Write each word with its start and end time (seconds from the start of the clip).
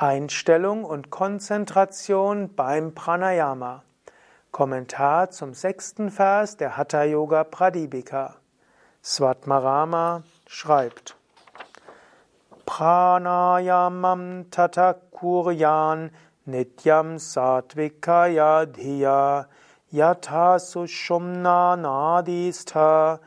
Einstellung 0.00 0.84
und 0.84 1.10
Konzentration 1.10 2.54
beim 2.54 2.94
Pranayama. 2.94 3.82
Kommentar 4.52 5.30
zum 5.30 5.54
sechsten 5.54 6.12
Vers 6.12 6.56
der 6.56 6.76
Hatha 6.76 7.02
Yoga 7.02 7.42
Pradipika. 7.42 8.36
Svatmarama 9.02 10.22
schreibt: 10.46 11.16
Pranayamam 12.64 14.48
tata 14.52 14.94
kuryan 15.10 16.12
nityam 16.46 17.18
satvikaya 17.18 18.66
dhiya 18.66 19.48
yatha 19.90 20.60
sushumna 20.60 21.74
nadistha 21.74 23.18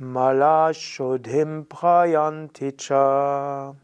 malashodhim 0.00 1.68
prayanticha. 1.68 3.76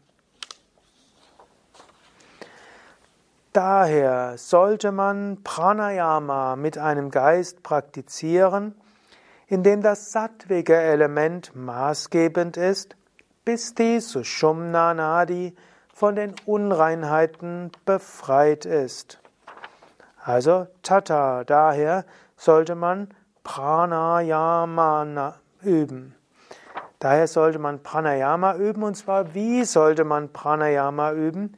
Daher 3.53 4.37
sollte 4.37 4.93
man 4.93 5.43
Pranayama 5.43 6.55
mit 6.55 6.77
einem 6.77 7.11
Geist 7.11 7.63
praktizieren, 7.63 8.75
in 9.47 9.61
dem 9.61 9.81
das 9.81 10.13
sattwige 10.13 10.77
Element 10.77 11.53
maßgebend 11.53 12.55
ist, 12.55 12.95
bis 13.43 13.75
die 13.75 13.99
Sushumna 13.99 14.93
Nadi 14.93 15.53
von 15.93 16.15
den 16.15 16.33
Unreinheiten 16.45 17.73
befreit 17.85 18.65
ist. 18.65 19.19
Also 20.23 20.67
Tata, 20.81 21.43
daher 21.43 22.05
sollte 22.37 22.75
man 22.75 23.09
Pranayama 23.43 25.35
üben. 25.61 26.15
Daher 26.99 27.27
sollte 27.27 27.59
man 27.59 27.83
Pranayama 27.83 28.55
üben, 28.55 28.83
und 28.83 28.95
zwar 28.95 29.33
wie 29.33 29.65
sollte 29.65 30.05
man 30.05 30.31
Pranayama 30.31 31.11
üben? 31.11 31.57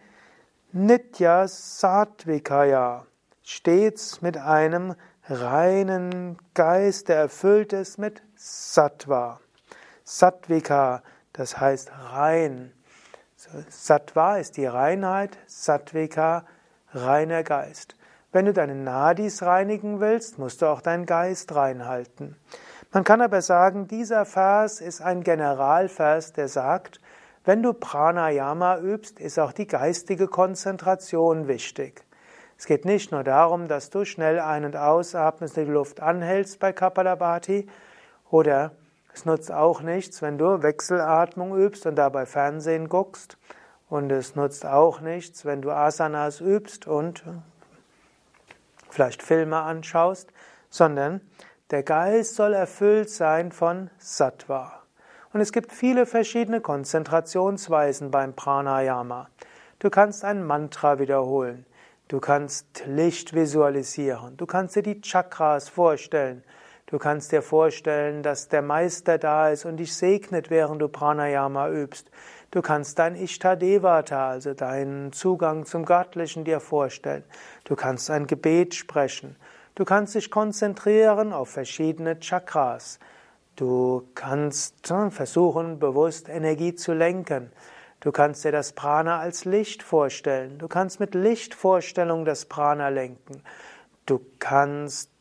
Nitya 0.76 1.48
Sattvikaya, 1.48 3.06
stets 3.44 4.24
mit 4.24 4.38
einem 4.38 4.96
reinen 5.30 6.40
Geist, 6.56 7.10
der 7.10 7.18
erfüllt 7.18 7.74
ist 7.74 8.00
mit 8.00 8.24
Sattva. 8.36 9.40
Sattvika, 10.04 11.04
das 11.32 11.60
heißt 11.60 11.92
rein. 12.12 12.74
Sattva 13.70 14.38
ist 14.38 14.58
die 14.58 14.66
Reinheit, 14.66 15.38
Sattvika 15.46 16.44
reiner 16.92 17.44
Geist. 17.44 17.96
Wenn 18.32 18.48
du 18.48 18.54
deine 18.54 18.74
Nadis 18.74 19.44
reinigen 19.44 20.00
willst, 20.00 20.40
musst 20.40 20.64
du 20.64 20.66
auch 20.66 20.82
deinen 20.82 21.06
Geist 21.06 21.54
reinhalten. 21.54 22.36
Man 22.92 23.04
kann 23.04 23.22
aber 23.22 23.44
sagen, 23.44 23.88
dieser 23.88 24.26
Vers 24.26 24.82
ist 24.82 25.04
ein 25.04 25.22
Generalvers, 25.22 26.34
der 26.34 26.48
sagt, 26.48 27.00
wenn 27.45 27.61
du 27.61 27.73
Pranayama 27.73 28.80
übst, 28.80 29.19
ist 29.19 29.39
auch 29.39 29.52
die 29.52 29.67
geistige 29.67 30.27
Konzentration 30.27 31.47
wichtig. 31.47 32.05
Es 32.58 32.66
geht 32.66 32.86
nicht 32.86 33.11
nur 33.11 33.23
darum, 33.23 33.67
dass 33.67 33.89
du 33.89 34.05
schnell 34.05 34.39
ein- 34.39 34.63
und 34.63 34.77
ausatmest, 34.77 35.58
die 35.58 35.61
Luft 35.61 35.99
anhältst 35.99 36.59
bei 36.59 36.71
Kapalabhati, 36.71 37.67
oder 38.30 38.71
es 39.14 39.25
nutzt 39.25 39.52
auch 39.52 39.81
nichts, 39.81 40.21
wenn 40.21 40.38
du 40.38 40.64
Wechselatmung 40.64 41.58
übst 41.58 41.86
und 41.86 41.95
dabei 41.95 42.25
Fernsehen 42.25 42.89
guckst, 42.89 43.38
und 43.89 44.11
es 44.11 44.36
nutzt 44.36 44.66
auch 44.66 45.02
nichts, 45.02 45.45
wenn 45.45 45.61
du 45.61 45.71
Asanas 45.71 46.41
übst 46.41 46.88
und 46.88 47.23
vielleicht 48.89 49.21
Filme 49.21 49.58
anschaust, 49.58 50.31
sondern 50.69 51.21
der 51.69 51.83
Geist 51.83 52.36
soll 52.36 52.53
erfüllt 52.53 53.09
sein 53.09 53.52
von 53.52 53.89
Sattva. 53.97 54.83
Und 55.34 55.42
es 55.42 55.52
gibt 55.52 55.72
viele 55.72 56.06
verschiedene 56.06 56.62
Konzentrationsweisen 56.62 58.12
beim 58.12 58.36
Pranayama. 58.36 59.30
Du 59.80 59.89
kannst 59.89 60.23
ein 60.23 60.44
Mantra 60.44 61.00
wiederholen. 61.00 61.66
Du 62.08 62.20
kannst 62.20 62.84
Licht 62.86 63.34
visualisieren. 63.34 64.38
Du 64.38 64.45
kannst 64.45 64.76
dir 64.76 64.83
die 64.83 65.02
Chakras 65.02 65.70
vorstellen. 65.70 66.44
Du 66.86 66.99
kannst 66.99 67.32
dir 67.32 67.42
vorstellen, 67.42 68.21
dass 68.21 68.49
der 68.49 68.61
Meister 68.61 69.17
da 69.17 69.49
ist 69.49 69.66
und 69.66 69.77
dich 69.77 69.95
segnet, 69.95 70.52
während 70.52 70.80
du 70.80 70.88
Pranayama 70.88 71.70
übst. 71.70 72.11
Du 72.52 72.61
kannst 72.61 73.00
dein 73.00 73.15
Ishtadevata, 73.15 74.30
also 74.30 74.54
deinen 74.54 75.11
Zugang 75.14 75.65
zum 75.65 75.86
Göttlichen, 75.86 76.44
dir 76.44 76.60
vorstellen. 76.60 77.23
Du 77.64 77.76
kannst 77.76 78.11
ein 78.11 78.27
Gebet 78.27 78.76
sprechen. 78.76 79.36
Du 79.73 79.86
kannst 79.86 80.14
dich 80.14 80.30
konzentrieren 80.30 81.33
auf 81.33 81.50
verschiedene 81.50 82.20
Chakras. 82.20 83.00
Du 83.55 84.08
kannst 84.15 84.87
versuchen, 84.87 85.77
bewusst 85.77 86.27
Energie 86.27 86.73
zu 86.73 86.93
lenken. 86.93 87.52
Du 87.99 88.11
kannst 88.11 88.43
dir 88.43 88.52
das 88.52 88.73
Prana 88.73 89.19
als 89.19 89.45
Licht 89.45 89.83
vorstellen. 89.83 90.58
Du 90.58 90.67
kannst 90.67 90.99
mit 90.99 91.14
Lichtvorstellung 91.14 92.25
das 92.25 92.45
Prana 92.45 92.89
lenken. 92.89 93.43
Du 94.05 94.19
kannst 94.39 95.11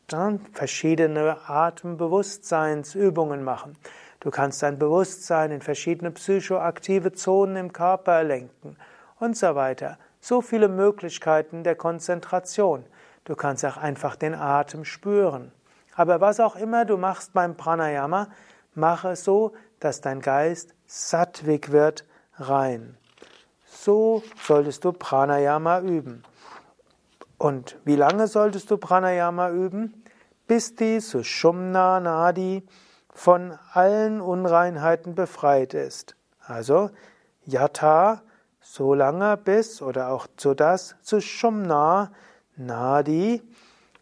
verschiedene 0.51 1.37
Atembewusstseinsübungen 1.47 3.43
machen. 3.43 3.77
Du 4.19 4.31
kannst 4.31 4.63
dein 4.63 4.79
Bewusstsein 4.79 5.51
in 5.51 5.61
verschiedene 5.61 6.11
psychoaktive 6.11 7.13
Zonen 7.13 7.55
im 7.55 7.71
Körper 7.73 8.23
lenken 8.23 8.77
und 9.19 9.37
so 9.37 9.55
weiter. 9.55 9.97
So 10.19 10.41
viele 10.41 10.69
Möglichkeiten 10.69 11.63
der 11.63 11.75
Konzentration. 11.75 12.85
Du 13.25 13.35
kannst 13.35 13.63
auch 13.65 13.77
einfach 13.77 14.15
den 14.15 14.33
Atem 14.35 14.85
spüren. 14.85 15.51
Aber 15.95 16.21
was 16.21 16.39
auch 16.39 16.55
immer 16.55 16.85
du 16.85 16.97
machst 16.97 17.33
beim 17.33 17.55
Pranayama, 17.55 18.27
mache 18.73 19.09
es 19.09 19.23
so, 19.23 19.53
dass 19.79 20.01
dein 20.01 20.21
Geist 20.21 20.73
sattwig 20.85 21.71
wird, 21.71 22.05
rein. 22.35 22.97
So 23.65 24.23
solltest 24.41 24.85
du 24.85 24.93
Pranayama 24.93 25.81
üben. 25.81 26.23
Und 27.37 27.77
wie 27.83 27.95
lange 27.95 28.27
solltest 28.27 28.71
du 28.71 28.77
Pranayama 28.77 29.49
üben? 29.49 30.03
Bis 30.47 30.75
die 30.75 30.99
Sushumna 30.99 31.99
Nadi 31.99 32.65
von 33.13 33.57
allen 33.73 34.21
Unreinheiten 34.21 35.15
befreit 35.15 35.73
ist. 35.73 36.15
Also 36.39 36.89
Yatha, 37.45 38.21
so 38.61 38.93
lange 38.93 39.37
bis 39.37 39.81
oder 39.81 40.09
auch 40.09 40.27
so 40.37 40.53
dass 40.53 40.95
Sushumna 41.01 42.11
Nadi 42.55 43.41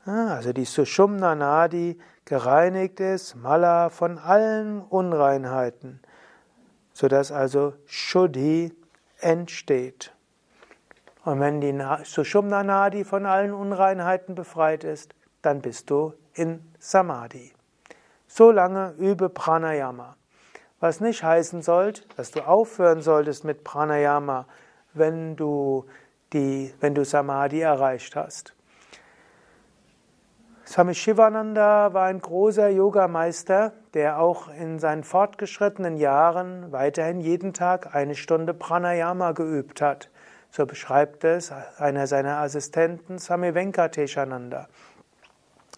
also 0.06 0.52
die 0.52 0.66
Sushumna 0.66 1.36
Nadi 1.36 2.00
gereinigt 2.26 3.00
ist, 3.00 3.36
Mala 3.36 3.90
von 3.90 4.18
allen 4.18 4.82
Unreinheiten, 4.82 6.00
sodass 6.94 7.32
also 7.32 7.74
Shuddhi 7.86 8.74
entsteht. 9.20 10.12
Und 11.24 11.40
wenn 11.40 11.62
die 11.62 11.78
Sushumna 12.04 12.64
Nadi 12.64 13.04
von 13.04 13.26
allen 13.26 13.54
Unreinheiten 13.54 14.34
befreit 14.34 14.84
ist, 14.84 15.14
dann 15.44 15.62
bist 15.62 15.90
du 15.92 16.14
in 16.34 16.62
Samadhi. 16.80 17.54
So 18.28 18.50
lange 18.50 18.94
übe 18.98 19.30
Pranayama. 19.30 20.16
Was 20.80 21.00
nicht 21.00 21.24
heißen 21.24 21.62
sollte, 21.62 22.04
dass 22.18 22.32
du 22.32 22.48
aufhören 22.48 23.02
solltest 23.02 23.44
mit 23.44 23.64
Pranayama, 23.64 24.48
wenn 24.94 25.36
du, 25.36 25.86
die, 26.34 26.74
wenn 26.80 26.96
du 26.96 27.06
Samadhi 27.06 27.62
erreicht 27.62 28.16
hast. 28.16 28.56
Swami 30.72 30.96
Shivananda 30.96 31.94
war 31.94 32.06
ein 32.06 32.22
großer 32.22 32.70
Yogameister, 32.70 33.74
der 33.94 34.22
auch 34.22 34.48
in 34.48 34.80
seinen 34.80 35.04
fortgeschrittenen 35.04 35.98
Jahren 35.98 36.72
weiterhin 36.72 37.20
jeden 37.20 37.52
Tag 37.52 37.94
eine 37.94 38.16
Stunde 38.16 38.54
Pranayama 38.54 39.34
geübt 39.34 39.82
hat. 39.82 40.10
So 40.50 40.66
beschreibt 40.66 41.26
es 41.26 41.52
einer 41.78 42.08
seiner 42.08 42.38
Assistenten, 42.38 43.20
Swami 43.20 43.54
Venkateshananda. 43.54 44.70